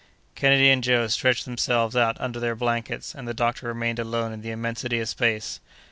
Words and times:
Kennedy 0.33 0.71
and 0.71 0.83
Joe 0.83 1.05
stretched 1.05 1.45
themselves 1.45 1.95
out 1.95 2.19
under 2.19 2.39
their 2.39 2.55
blankets, 2.55 3.13
and 3.13 3.27
the 3.27 3.35
doctor 3.35 3.67
remained 3.67 3.99
alone 3.99 4.33
in 4.33 4.41
the 4.41 4.49
immensity 4.49 4.99
of 4.99 5.07
space. 5.07 5.59